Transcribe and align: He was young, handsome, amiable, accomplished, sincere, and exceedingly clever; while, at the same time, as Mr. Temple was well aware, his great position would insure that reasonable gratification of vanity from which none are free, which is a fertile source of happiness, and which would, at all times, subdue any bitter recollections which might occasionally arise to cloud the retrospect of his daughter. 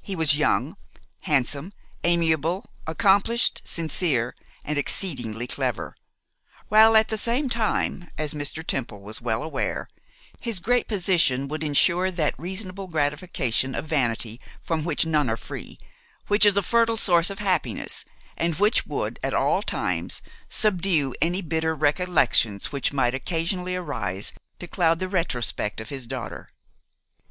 He 0.00 0.16
was 0.16 0.34
young, 0.38 0.78
handsome, 1.24 1.74
amiable, 2.02 2.70
accomplished, 2.86 3.60
sincere, 3.66 4.34
and 4.64 4.78
exceedingly 4.78 5.46
clever; 5.46 5.94
while, 6.70 6.96
at 6.96 7.08
the 7.08 7.18
same 7.18 7.50
time, 7.50 8.08
as 8.16 8.32
Mr. 8.32 8.66
Temple 8.66 9.02
was 9.02 9.20
well 9.20 9.42
aware, 9.42 9.86
his 10.40 10.58
great 10.58 10.88
position 10.88 11.48
would 11.48 11.62
insure 11.62 12.10
that 12.10 12.32
reasonable 12.38 12.86
gratification 12.88 13.74
of 13.74 13.84
vanity 13.84 14.40
from 14.62 14.84
which 14.86 15.04
none 15.04 15.28
are 15.28 15.36
free, 15.36 15.78
which 16.28 16.46
is 16.46 16.56
a 16.56 16.62
fertile 16.62 16.96
source 16.96 17.28
of 17.28 17.38
happiness, 17.40 18.06
and 18.38 18.54
which 18.54 18.86
would, 18.86 19.18
at 19.22 19.34
all 19.34 19.60
times, 19.60 20.22
subdue 20.48 21.12
any 21.20 21.42
bitter 21.42 21.74
recollections 21.74 22.72
which 22.72 22.90
might 22.94 23.12
occasionally 23.14 23.76
arise 23.76 24.32
to 24.58 24.66
cloud 24.66 24.98
the 24.98 25.08
retrospect 25.10 25.78
of 25.78 25.90
his 25.90 26.06
daughter. 26.06 26.48